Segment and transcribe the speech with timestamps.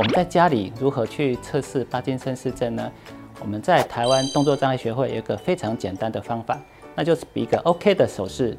[0.00, 2.90] 我们在家里如何去测试帕金森氏症呢？
[3.38, 6.58] 我们在台湾动作障碍学会有一个非常简单的方法，
[6.94, 8.56] 那就是比一个 OK 的手势。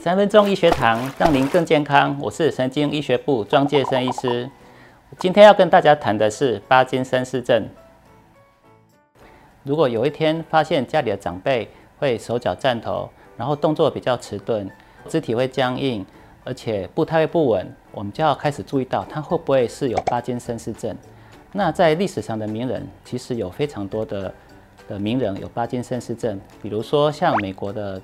[0.00, 2.16] 三分钟医学堂，让您更健康。
[2.18, 4.50] 我是神经医学部庄介生医师。
[5.18, 7.68] 今天要跟大家谈的是帕金森氏症。
[9.64, 11.68] 如果有一天发现家里的长辈
[11.98, 14.66] 会手脚颤抖，然后动作比较迟钝，
[15.08, 16.06] 肢体会僵硬，
[16.44, 20.96] 而且步态会不稳，我们就要开始注意到他会不会是有帕金森氏症。
[21.52, 24.32] 那在历史上的名人，其实有非常多的
[24.88, 28.00] 的名人有帕金森氏症，比如说像美国的。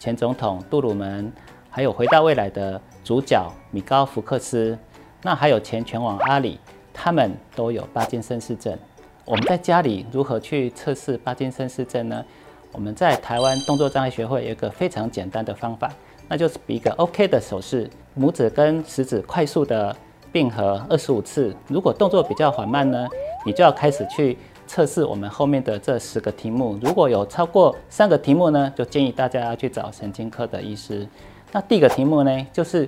[0.00, 1.32] 前总统杜鲁门，
[1.68, 4.78] 还有回到未来的主角米高福克斯，
[5.22, 6.60] 那还有前拳王阿里，
[6.94, 8.78] 他们都有帕金森氏症。
[9.24, 12.24] 我们在家里如何去测试帕金森氏症呢？
[12.70, 15.92] 我们在台湾动作障碍学会有一个非常简单的方法，
[16.28, 19.96] 那就是比一个 OK 的手势，拇指跟食指快速的
[20.30, 21.56] 并合二十五次。
[21.66, 23.08] 如果动作比较缓慢呢，
[23.44, 24.36] 你就要开始去。
[24.70, 31.08] 测试我们后面的这十个题目，如果有超过三个题目呢，就建议大家要去找神经科的医师。
[31.52, 32.86] 那第一个题目呢，就是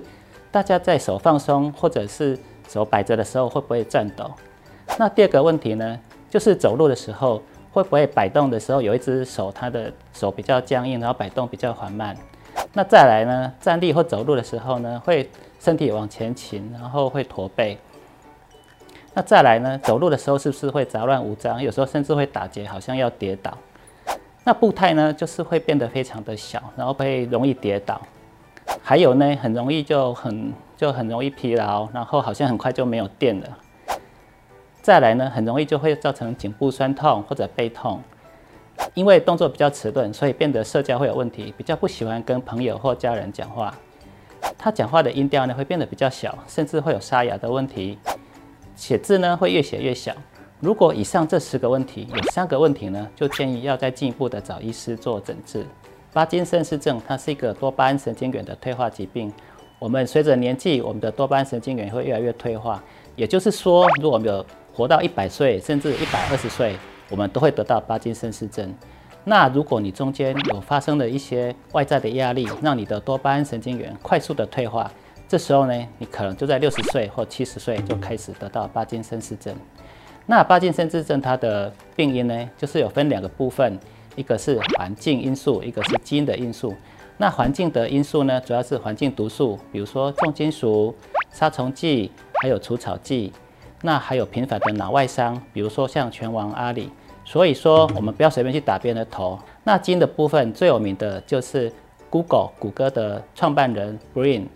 [0.51, 2.37] 大家在手放松或者是
[2.69, 4.29] 手摆着的时候会不会颤抖？
[4.99, 12.15] 那第二个问题呢，就是走路的时候会不会摆动的时候有一只手，它的手比较僵硬，然后摆动比较缓慢？
[12.73, 17.77] 那再来呢，站立或走路的时候呢，会身体往前倾，然后会驼背。
[19.13, 19.77] 那再来呢？
[19.79, 21.61] 走路的时候是不是会杂乱无章？
[21.61, 23.57] 有时候甚至会打结，好像要跌倒。
[24.45, 27.99] 那步态呢，就是会变得非常的小，然后会容易跌倒。
[28.81, 33.57] 还有呢，很容易就很就很容易疲劳，然后好像很快就没有电了。
[34.81, 38.01] 再来呢，很容易就会造成颈部酸痛或者背痛。
[38.93, 43.73] 因为动作比较迟钝，所以变得社交会有问题，比较不喜欢跟朋友或家人讲话。
[44.57, 47.97] 他讲话的音调呢，会变得比较小，甚至会有沙哑的问题。
[48.75, 50.13] 写字呢，会越写越小。
[50.59, 55.65] 如果以上这十个问题有三个问题呢，就建议要再进一步的找医师做诊治。
[56.13, 59.31] 帕金森氏症它是一个多巴胺神经元的退化疾病。
[59.79, 62.83] 我们随着年纪，我们的多巴胺神经元会越来越退化。
[63.15, 66.75] 也就是说，如果我们有活到一百岁甚至一百二十岁，
[67.11, 68.73] 我们都会得到帕金森氏症。
[69.23, 74.91] 那如果你中间有发生了一些外在的压力，让你的多巴胺神经元快速的退化。
[75.27, 79.55] 这时候呢，你可能就在六十岁或七十岁就开始得到帕金森氏症。
[80.25, 83.79] 那帕金森氏症它的病因呢，就是有分两个部分，
[84.15, 86.75] 一个是环境因素，一个是基因的因素。
[87.17, 90.95] 那环境的因素呢，主要是环境毒素，比如说重金属、
[91.31, 92.11] 杀虫剂，
[92.41, 93.31] 还有除草剂。
[93.83, 96.89] 那还有频繁的脑外伤，比如说像拳王阿里。
[97.31, 99.39] 所以说，我们不要随便去打别人的头。
[99.63, 101.71] 那基因的部分最有名的就是
[102.09, 104.47] Google 谷歌的创办人 Brin。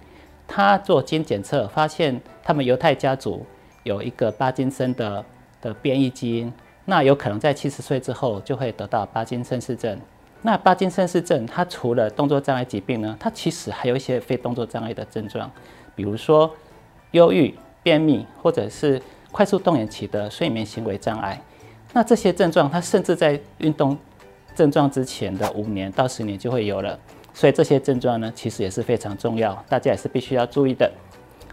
[0.45, 3.45] 他做基因检测，发现他们犹太家族
[3.83, 5.23] 有一个帕金森的
[5.61, 6.51] 的变异基因，
[6.83, 9.97] 那有可能在七十岁之后就会得到帕金森氏症。
[10.41, 15.49] 那帕金森氏症，它除了动作障碍疾病呢，它其实还有一些非动作障碍的症状，
[15.95, 16.53] 比如说
[17.11, 21.41] 忧郁、便秘，或者是快速动眼期的睡眠行为障碍。
[21.95, 23.97] 那这些症状，它甚至在运动
[24.53, 26.99] 症状之前的五年到十年就会有了。
[27.33, 30.91] 所以这些症状呢，其实也是非常重要，大家也是必须要注意的。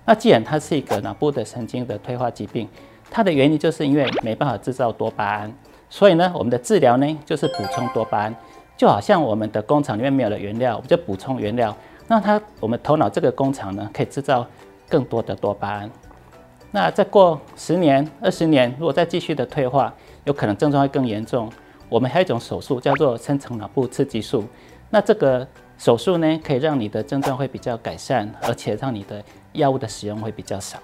[0.05, 2.69] 那既然它是一个脑部的神经的退化疾病，
[3.09, 5.53] 它的原因就是因为没办法制造多巴胺，
[5.89, 8.35] 所以呢，我们的治疗呢就是补充多巴胺，
[8.77, 11.73] 就好像我们的工厂里面没有了原料，我们就补充原料，
[12.09, 14.45] 那它我们头脑这个工厂呢可以制造
[14.89, 15.89] 更多的多巴胺。
[16.73, 19.95] 那再过十年、二十年，如果再继续的退化，
[20.25, 21.49] 有可能症状会更严重。
[21.89, 24.45] 我们还有一种手术叫做深层脑部刺激术，
[24.91, 25.47] 那这个。
[25.79, 29.21] 手术呢，可以让你的症状会比较改善，而且让你的
[29.55, 30.79] 药物的使用会比较少。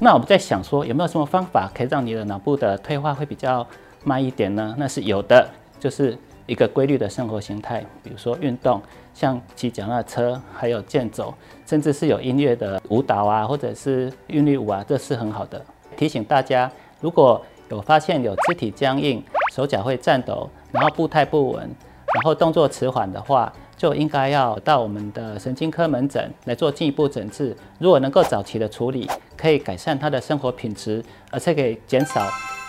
[0.00, 3.64] 那我们在想说，有没有什么方法可以让你的脑部的退化会比较
[4.02, 4.74] 慢一点呢？
[4.76, 5.48] 那是有的，
[5.78, 6.18] 就是
[6.48, 8.80] 一个规律的生活形态，比如说运动，
[9.12, 11.32] 像骑脚踏车，还有健走，
[11.66, 15.64] 甚至是有音乐的舞蹈啊，或者是韵律舞啊，这是很好的。
[15.94, 19.22] 提醒大家，如果有发现有肢体僵硬、
[19.54, 21.70] 手脚会颤抖，然后步态不稳，
[22.14, 27.54] 然后动作迟缓的话，就应该要到我们的神经科门诊来做进一步诊治。
[27.78, 29.06] 如果能够早期的处理，
[29.36, 32.26] 可以改善他的生活品质，而且可以减少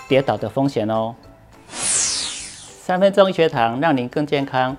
[0.10, 1.16] 跌倒的风险哦。
[2.90, 4.76] 三分钟医学堂让您更健康，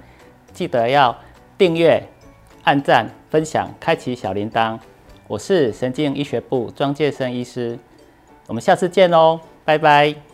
[0.52, 1.16] 记得要
[1.56, 2.02] 订阅、
[2.64, 4.76] 按赞、分享、开启小铃铛。
[5.28, 7.78] 我是神经医学部庄介生医师，
[8.48, 10.29] 我们下次见喽，拜拜。